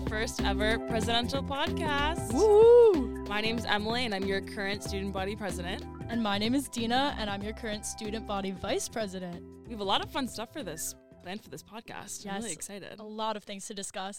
[0.00, 2.32] first ever presidential podcast.
[2.32, 3.24] Woo!
[3.28, 5.84] My name's Emily, and I'm your current student body president.
[6.08, 9.42] And my name is Dina, and I'm your current student body vice president.
[9.64, 12.24] We have a lot of fun stuff for this planned for this podcast.
[12.24, 13.00] I'm really excited.
[13.00, 14.16] A lot of things to discuss.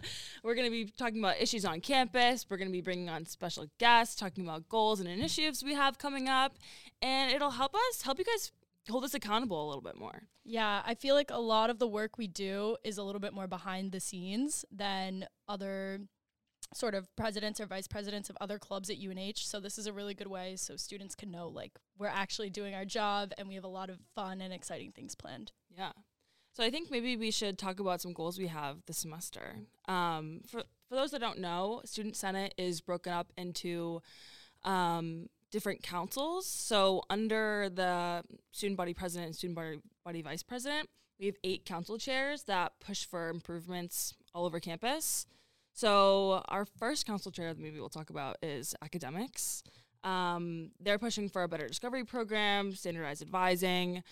[0.42, 2.44] We're going to be talking about issues on campus.
[2.50, 5.96] We're going to be bringing on special guests, talking about goals and initiatives we have
[5.98, 6.56] coming up,
[7.02, 8.50] and it'll help us help you guys
[8.88, 10.22] hold us accountable a little bit more.
[10.44, 13.32] yeah, I feel like a lot of the work we do is a little bit
[13.32, 16.00] more behind the scenes than other
[16.72, 19.38] sort of presidents or vice presidents of other clubs at UNH.
[19.38, 22.74] So this is a really good way so students can know like we're actually doing
[22.74, 25.52] our job and we have a lot of fun and exciting things planned.
[25.76, 25.92] Yeah.
[26.52, 29.56] So I think maybe we should talk about some goals we have this semester.
[29.88, 34.02] Um, for for those that don't know, Student Senate is broken up into
[34.64, 36.46] um, different councils.
[36.46, 41.64] So under the student body president and student body, body vice president, we have eight
[41.64, 45.26] council chairs that push for improvements all over campus.
[45.72, 49.62] So our first council chair that maybe we'll talk about is academics.
[50.02, 54.02] Um, they're pushing for a better discovery program, standardized advising,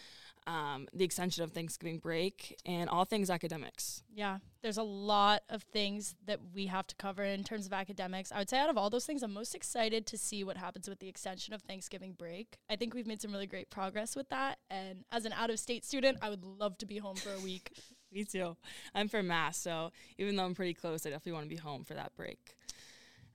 [0.48, 4.02] um, the extension of Thanksgiving break, and all things academics.
[4.14, 8.32] Yeah, there's a lot of things that we have to cover in terms of academics.
[8.32, 10.88] I would say out of all those things, I'm most excited to see what happens
[10.88, 12.56] with the extension of Thanksgiving break.
[12.70, 14.58] I think we've made some really great progress with that.
[14.70, 17.40] And as an out of state student, I would love to be home for a
[17.40, 17.70] week.
[18.12, 18.56] Me too.
[18.94, 21.84] I'm from Mass, so even though I'm pretty close, I definitely want to be home
[21.84, 22.56] for that break.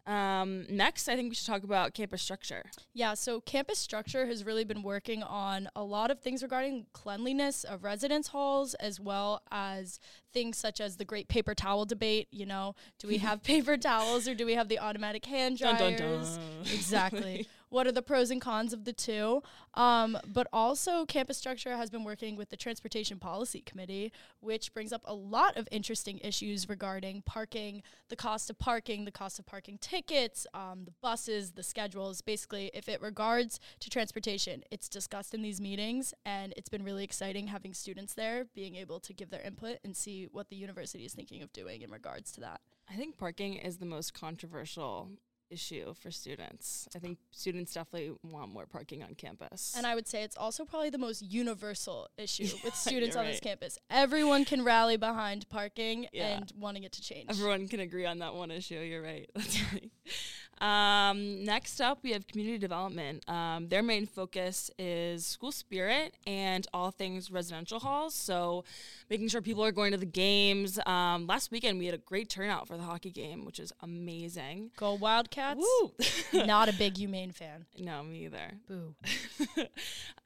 [0.05, 2.63] Um, next, I think we should talk about campus structure.
[2.93, 7.63] Yeah, so campus structure has really been working on a lot of things regarding cleanliness
[7.63, 9.99] of residence halls, as well as
[10.33, 12.27] things such as the great paper towel debate.
[12.31, 15.77] You know, do we have paper towels or do we have the automatic hand Dun,
[15.77, 15.99] dryers?
[15.99, 16.73] dun, dun.
[16.73, 17.47] Exactly.
[17.73, 19.41] what are the pros and cons of the two?
[19.73, 24.93] Um, but also, campus structure has been working with the Transportation Policy Committee, which brings
[24.93, 29.47] up a lot of interesting issues regarding parking, the cost of parking, the cost of
[29.47, 32.21] parking tickets, um, the buses, the schedules.
[32.21, 37.03] Basically, if it regards to transportation, it's discussed in these meetings, and it's been really
[37.03, 41.05] exciting having students there being able to give their input and see what the university
[41.05, 42.61] is thinking of doing in regards to that.
[42.87, 45.09] I think parking is the most controversial
[45.49, 46.87] issue for students.
[46.95, 49.73] I think students definitely want more parking on campus.
[49.77, 53.25] And I would say it's also probably the most universal issue Yeah, with students on
[53.25, 53.77] this campus.
[53.89, 56.37] Everyone can rally behind parking Yeah.
[56.37, 57.29] and wanting it to change.
[57.29, 58.79] Everyone can agree on that one issue.
[58.79, 59.29] You're right.
[59.35, 59.91] That's right.
[60.61, 63.27] Um, next up, we have community development.
[63.29, 68.13] Um, their main focus is school spirit and all things residential halls.
[68.13, 68.63] So,
[69.09, 70.79] making sure people are going to the games.
[70.85, 74.71] Um, last weekend, we had a great turnout for the hockey game, which is amazing.
[74.77, 75.59] Go Wildcats.
[75.59, 75.91] Woo!
[76.45, 77.65] Not a big UMaine fan.
[77.77, 78.53] no, me either.
[78.67, 78.95] Boo.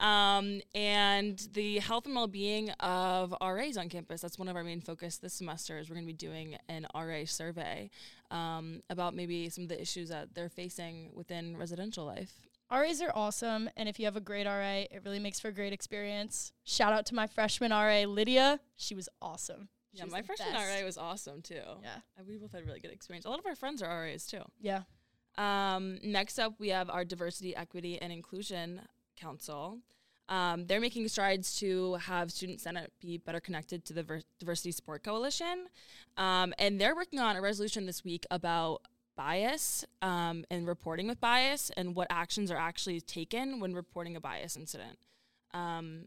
[0.04, 4.20] um, and the health and well-being of RAs on campus.
[4.20, 5.78] That's one of our main focus this semester.
[5.78, 7.90] Is we're going to be doing an RA survey
[8.30, 12.32] um, about maybe some of the issues that they're facing within residential life.
[12.70, 15.52] RAs are awesome, and if you have a great RA, it really makes for a
[15.52, 16.52] great experience.
[16.64, 18.60] Shout out to my freshman RA, Lydia.
[18.76, 19.68] She was awesome.
[19.92, 20.78] She Yeah, was my freshman best.
[20.80, 21.62] RA was awesome too.
[21.82, 21.96] Yeah.
[22.18, 23.24] Uh, we both had really good experience.
[23.24, 24.42] A lot of our friends are RAs too.
[24.60, 24.82] Yeah.
[25.38, 28.82] Um, next up, we have our Diversity, Equity, and Inclusion
[29.16, 29.78] Council.
[30.28, 34.72] Um, they're making strides to have Student Senate be better connected to the Ver- Diversity
[34.72, 35.68] Support Coalition.
[36.18, 38.82] Um, and they're working on a resolution this week about
[39.18, 44.20] bias um, and reporting with bias and what actions are actually taken when reporting a
[44.20, 44.96] bias incident.
[45.52, 46.04] Um,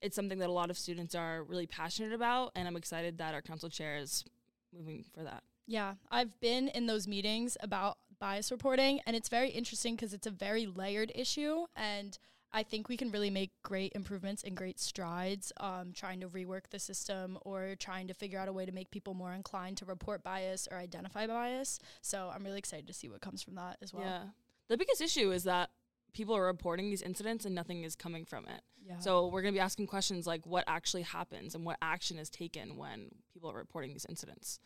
[0.00, 3.34] it's something that a lot of students are really passionate about, and I'm excited that
[3.34, 4.24] our council chair is
[4.72, 5.42] moving for that.
[5.66, 10.26] Yeah, I've been in those meetings about bias reporting, and it's very interesting because it's
[10.26, 12.16] a very layered issue, and
[12.54, 16.68] I think we can really make great improvements and great strides um, trying to rework
[16.70, 19.86] the system or trying to figure out a way to make people more inclined to
[19.86, 21.78] report bias or identify bias.
[22.02, 24.04] So I'm really excited to see what comes from that as well.
[24.04, 24.22] Yeah.
[24.68, 25.70] The biggest issue is that
[26.12, 28.60] people are reporting these incidents and nothing is coming from it.
[28.86, 28.98] Yeah.
[28.98, 32.28] So we're going to be asking questions like what actually happens and what action is
[32.28, 34.58] taken when people are reporting these incidents,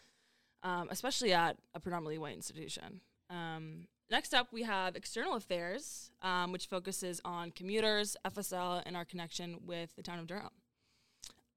[0.65, 3.01] um, especially at a predominantly white institution.
[3.31, 9.05] Um, next up, we have external affairs, um, which focuses on commuters, FSL, and our
[9.05, 10.51] connection with the town of Durham.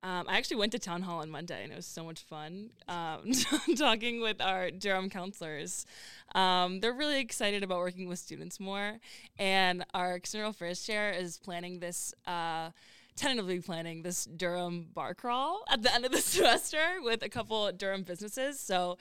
[0.02, 2.70] Um, I actually went to town hall on Monday and it was so much fun
[2.88, 3.32] um,
[3.78, 5.86] talking with our Durham counselors.
[6.34, 9.00] Um, they're really excited about working with students more,
[9.38, 12.14] and our external affairs chair is planning this.
[12.26, 12.72] Uh,
[13.16, 17.70] tentatively planning this Durham bar crawl at the end of the semester with a couple
[17.74, 18.62] Durham businesses.
[18.62, 18.98] So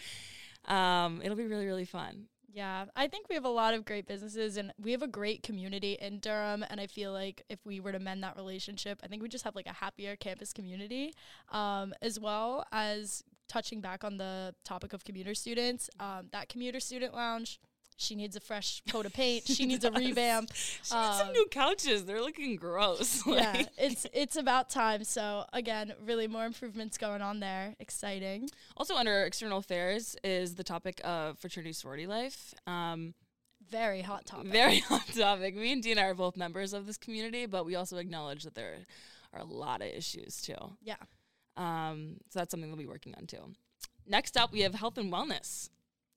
[0.65, 2.27] um, it'll be really, really fun.
[2.51, 5.43] Yeah, I think we have a lot of great businesses and we have a great
[5.43, 6.65] community in Durham.
[6.71, 9.45] And I feel like if we were to mend that relationship, I think we just
[9.45, 11.13] have like a happier campus community,
[11.53, 16.81] um, as well as touching back on the topic of commuter students, um, that commuter
[16.81, 17.61] student lounge,
[17.99, 19.47] she needs a fresh coat of paint.
[19.47, 20.51] She needs a revamp.
[20.55, 22.05] She needs some Um, new couches.
[22.07, 23.23] They're looking gross.
[23.27, 25.05] yeah, it's it's about time.
[25.05, 27.75] So again, really more improvements going on there.
[27.81, 28.49] Exciting.
[28.77, 32.55] Also, under external affairs is the topic of fraternity sorority life.
[32.67, 33.15] Um,
[33.71, 34.53] Very hot topic.
[34.53, 35.55] very hot topic.
[35.57, 38.79] Me and Dina are both members of this community, but we also acknowledge that there
[39.35, 40.55] are a lot of issues too.
[40.83, 40.97] yeah.
[41.57, 43.53] Um, so that's something we'll be working on too.
[44.07, 45.69] Next up, we have health and wellness.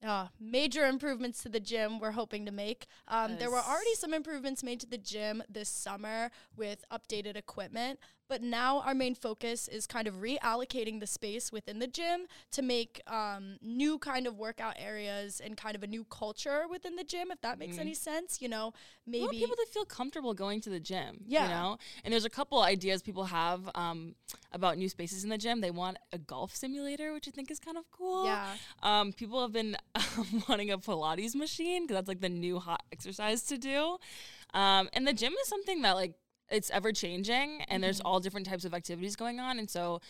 [0.04, 2.86] Uh, major improvements to the gym we're hoping to make.
[3.06, 8.00] Um, there were already some improvements made to the gym this summer with updated equipment,
[8.32, 12.62] but now our main focus is kind of reallocating the space within the gym to
[12.62, 17.04] make um, new kind of workout areas and kind of a new culture within the
[17.04, 17.80] gym, if that makes Mhm.
[17.80, 18.40] any sense.
[18.40, 18.72] You know,
[19.06, 19.36] maybe.
[19.36, 21.24] people to feel comfortable going to the gym.
[21.26, 21.42] Yeah.
[21.44, 21.78] You know?
[22.04, 24.14] And there's a couple ideas people have um,
[24.50, 25.60] about new spaces in the gym.
[25.60, 28.24] They want a golf simulator, which I think is kind of cool.
[28.24, 28.56] yeah.
[28.82, 29.76] Um, people have been
[30.48, 33.98] wanting a Pilates machine because that's like the new hot exercise to do.
[34.54, 36.14] Um, and the gym is something that like
[36.52, 39.58] it's ever changing and there's all different types of activities going on.
[39.58, 40.00] And so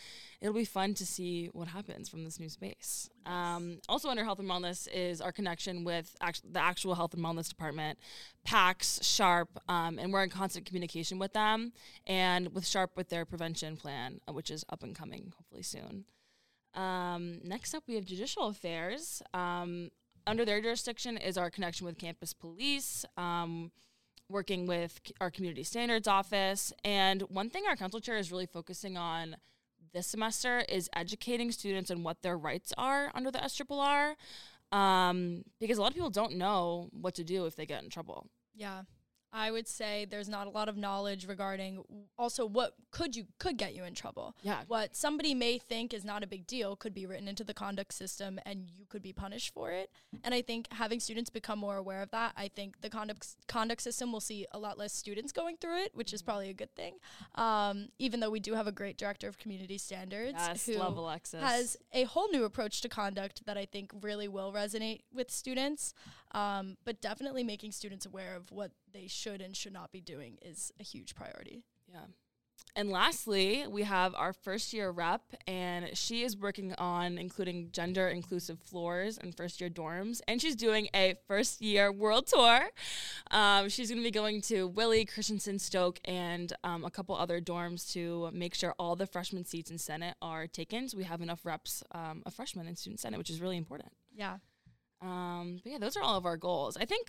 [0.41, 3.09] it'll be fun to see what happens from this new space.
[3.25, 7.23] Um, also under health and wellness is our connection with act- the actual health and
[7.23, 7.97] wellness department,
[8.45, 11.71] PACS, SHARPP, um, and we're in constant communication with them
[12.05, 16.05] and with SHARPP with their prevention plan, uh, which is up and coming hopefully soon.
[16.75, 19.21] Um, next up, we have judicial affairs.
[19.33, 19.91] Um,
[20.25, 23.71] under their jurisdiction is our connection with campus police, um,
[24.33, 26.73] working with our community standards office.
[26.83, 29.37] And one thing our council chair is really focusing on
[29.93, 34.15] this semester is educating students on what their rights are under the SRRR.
[34.71, 37.89] Um, because a lot of people don't know what to do if they get in
[37.89, 38.27] trouble.
[38.55, 38.81] Yeah.
[39.33, 41.83] I would say there's not a lot of knowledge regarding
[42.19, 44.35] also what could you could get you in trouble.
[44.43, 44.61] Yeah.
[44.67, 47.93] What somebody may think is not a big deal could be written into the conduct
[47.93, 49.89] system and you could be punished for it.
[50.23, 53.81] And I think having students become more aware of that, I think the conduct conduct
[53.81, 56.73] system will see a lot less students going through it, which is probably a good
[56.75, 56.95] thing.
[57.33, 60.95] Um, even though we do have a great director of community standards Yes, who love
[60.95, 61.41] Alexis.
[61.41, 65.95] has a whole new approach to conduct that I think really will resonate with students.
[66.33, 70.37] Um, but definitely making students aware of what they should and should not be doing
[70.41, 71.63] is a huge priority.
[71.91, 72.05] Yeah.
[72.75, 78.07] And lastly, we have our first year rep, and she is working on including gender
[78.07, 80.21] inclusive floors and first year dorms.
[80.27, 82.69] And she's doing a first year world tour.
[83.29, 87.39] Um, she's going to be going to Willie, Christensen, Stoke, and um, a couple other
[87.39, 90.89] dorms to make sure all the freshman seats in Senate are taken.
[90.89, 93.91] So we have enough reps um, of freshmen in Student Senate, which is really important.
[94.15, 94.37] Yeah.
[94.99, 96.75] Um, but yeah, those are all of our goals.
[96.75, 97.07] I think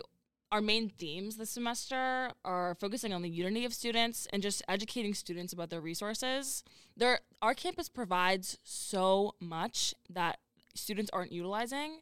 [0.52, 5.14] our main themes this semester are focusing on the unity of students and just educating
[5.14, 6.62] students about their resources.
[6.96, 10.38] There, our campus provides so much that
[10.74, 12.00] students aren't utilizing,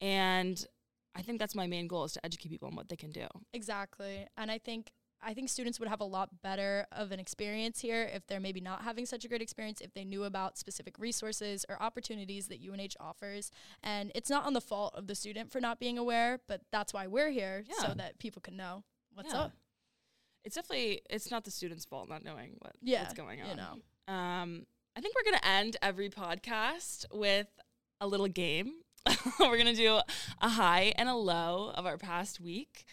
[0.00, 0.66] and
[1.14, 3.26] I think that's my main goal is to educate people on what they can do.
[3.52, 4.26] Exactly.
[4.36, 8.08] And I think I think students would have a lot better of an experience here
[8.14, 11.66] if they're maybe not having such a great experience if they knew about specific resources
[11.68, 13.50] or opportunities that UNH offers.
[13.82, 16.94] And it's not on the fault of the student for not being aware, but that's
[16.94, 17.88] why we're here Yeah.
[17.88, 19.40] so that people can know what's Yeah.
[19.42, 19.52] up.
[20.44, 23.48] It's definitely it's not the students' fault not knowing what Yeah, what's going on.
[23.48, 23.82] you know.
[24.12, 27.48] Um, I think we're gonna end every podcast with
[28.00, 28.82] a little game.
[29.40, 30.00] we're gonna do
[30.40, 32.84] a high and a low of our past week.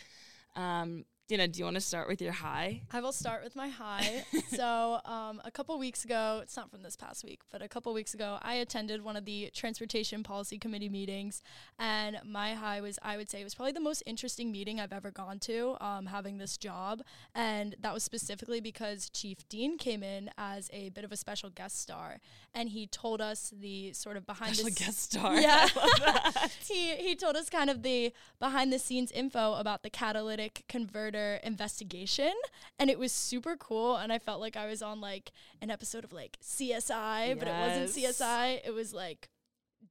[0.55, 2.83] Um, Dina, do you want to start with your high?
[2.91, 4.25] I will start with my high.
[4.49, 7.91] so, um, a couple weeks ago, it's not from this past week, but a couple
[7.95, 11.41] weeks ago, I attended one of the Transportation Policy Committee meetings.
[11.79, 14.93] And my high was, I would say, it was probably the most interesting meeting I've
[14.93, 17.01] ever gone to, um, having this job.
[17.33, 21.49] And that was specifically because Chief Dean came in as a bit of a special
[21.49, 22.19] guest star.
[22.53, 25.41] And he told us the sort of behind Special the guest star.
[25.41, 25.67] Yeah.
[25.75, 26.51] I love that.
[26.67, 31.14] he he told us kind of the behind the scenes info about the catalytic converter
[31.17, 32.33] investigation
[32.79, 35.31] and it was super cool and I felt like I was on like
[35.61, 39.29] an episode of like CSI but it wasn't CSI it was like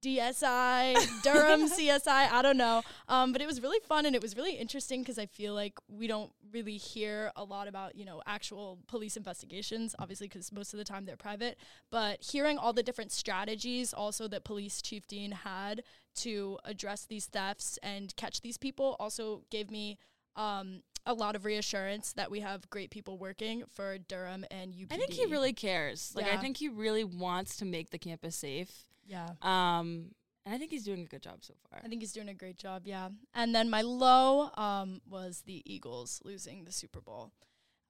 [0.02, 2.82] DSI Durham CSI I don't know.
[3.08, 5.78] Um but it was really fun and it was really interesting because I feel like
[5.88, 10.74] we don't really hear a lot about you know actual police investigations obviously because most
[10.74, 11.56] of the time they're private.
[11.90, 15.82] But hearing all the different strategies also that police chief dean had
[16.16, 19.98] to address these thefts and catch these people also gave me
[20.36, 24.92] um, a lot of reassurance that we have great people working for Durham and UPD.
[24.92, 26.12] I think he really cares.
[26.14, 28.70] Like I think he really wants to make the campus safe.
[29.06, 29.30] yeah.
[29.42, 30.12] Um,
[30.46, 31.80] and I think he's doing a good job so far.
[31.82, 33.08] I think he's doing a great job, yeah.
[33.34, 37.32] And then my low um, was the Eagles losing the Super Bowl.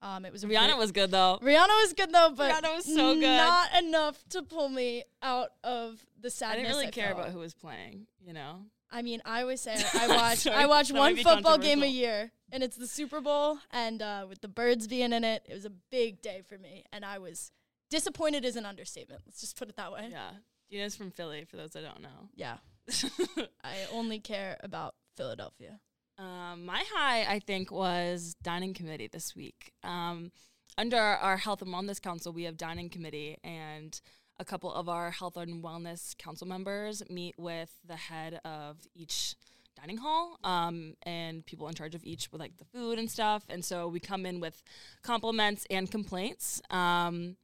[0.01, 1.39] Um, it was Rihanna great- was good though.
[1.41, 3.21] Rihanna was good though, but Rihanna was so good.
[3.23, 6.53] Not enough to pull me out of the sadness.
[6.53, 7.19] I didn't really care felt.
[7.19, 8.07] about who was playing.
[8.25, 8.65] You know.
[8.95, 12.31] I mean, I always say I watch Sorry, I watch one football game a year,
[12.49, 15.65] and it's the Super Bowl, and uh, with the birds being in it, it was
[15.65, 17.51] a big day for me, and I was
[17.89, 19.23] disappointed is an understatement.
[19.25, 20.07] Let's just put it that way.
[20.09, 20.29] Yeah.
[20.69, 21.43] Dina's from Philly.
[21.43, 22.29] For those that don't know.
[22.35, 22.57] Yeah,
[23.63, 25.79] I only care about Philadelphia.
[26.17, 29.73] Um, my high, I think, was dining committee this week.
[29.83, 30.31] Um,
[30.77, 33.99] under our health and wellness council, we have dining committee, and
[34.39, 39.35] a couple of our health and wellness council members meet with the head of each
[39.75, 43.43] dining hall um, and people in charge of each with like the food and stuff.
[43.49, 44.61] And so we come in with
[45.03, 46.61] compliments and complaints.
[46.69, 47.35] Um,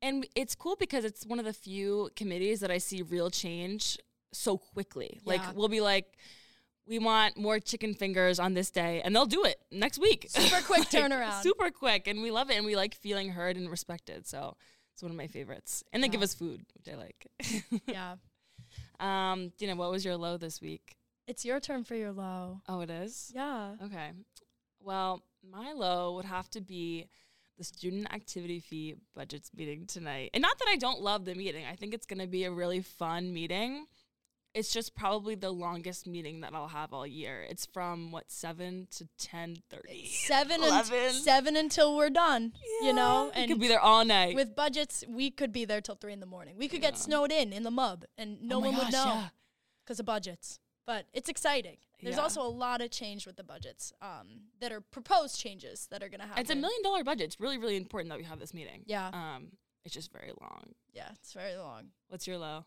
[0.00, 3.98] and it's cool because it's one of the few committees that I see real change
[4.32, 5.20] so quickly.
[5.22, 5.32] Yeah.
[5.32, 6.06] Like we'll be like,
[6.86, 10.26] we want more chicken fingers on this day, and they'll do it next week.
[10.28, 11.40] Super quick turnaround.
[11.40, 14.26] Super quick, and we love it, and we like feeling heard and respected.
[14.26, 14.56] So
[14.92, 15.84] it's one of my favorites.
[15.92, 17.26] And they give us food, which I like.
[17.86, 18.16] yeah,
[19.00, 20.96] um, Dina, what was your low this week?
[21.26, 22.60] it's your turn for your low.
[22.68, 23.32] Oh, it is.
[23.34, 23.74] Yeah.
[23.82, 24.10] Okay.
[24.80, 27.08] Well, my low would have to be
[27.58, 30.30] the student activity fee budgets meeting tonight.
[30.34, 31.64] And not that I don't love the meeting.
[31.70, 33.86] I think it's going to be a really fun meeting.
[34.54, 37.46] It's just probably the longest meeting that I'll have all year.
[37.48, 40.06] It's from what 7 to 10:30.
[40.08, 41.12] Seven and 11.
[41.14, 42.52] seven until we're done.
[42.80, 42.88] Yeah.
[42.88, 44.34] You know, and could be there all night.
[44.34, 46.56] with budgets, we could be there till three in the morning.
[46.58, 46.90] We could Yeah.
[46.90, 49.28] get snowed in in the mub, and no Oh one would gosh, know yeah.
[49.84, 50.58] because of budgets.
[50.84, 51.78] But it's exciting.
[52.02, 52.22] There's Yeah.
[52.22, 56.08] also a lot of change with the budgets um, that are proposed changes that are
[56.08, 56.40] going to happen.
[56.42, 57.26] It's a million dollar budget.
[57.26, 58.82] It's really really important that we have this meeting.
[58.86, 59.08] Yeah.
[59.14, 60.74] Um it's just very long.
[60.92, 61.92] Yeah, it's very long.
[62.08, 62.64] What's your low?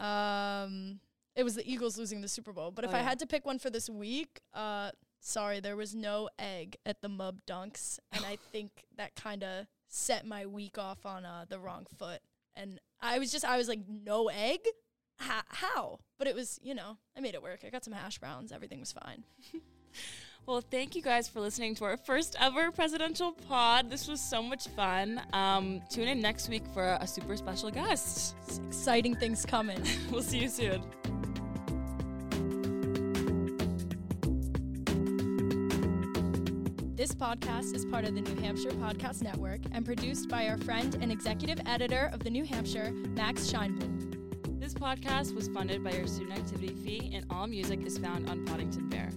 [0.00, 1.00] Um,
[1.36, 2.70] it was the Eagles losing the Super Bowl.
[2.70, 3.08] But if Oh, I yeah.
[3.08, 7.08] had to pick one for this week, uh, sorry, there was no egg at the
[7.08, 11.58] Mub Dunks, and I think that kind of set my week off on uh, the
[11.58, 12.20] wrong foot.
[12.54, 14.60] And I was just, I was like, no egg?
[15.18, 15.98] How?
[16.18, 17.60] But it was, you know, I made it work.
[17.66, 18.52] I got some hash browns.
[18.52, 19.24] Everything was fine.
[20.46, 23.88] Well, thank you guys for listening to our first ever presidential pod.
[23.88, 25.22] This was so much fun.
[25.32, 28.36] Um, tune in next week for a super special guest.
[28.46, 29.82] It's exciting things coming.
[30.10, 30.82] We'll see you soon.
[36.94, 40.96] This podcast is part of the New Hampshire Podcast Network and produced by our friend
[41.00, 44.60] and executive editor of the New Hampshire, Max Scheinblum.
[44.60, 48.44] This podcast was funded by your student activity fee, and all music is found on
[48.44, 49.10] Poddington Bear.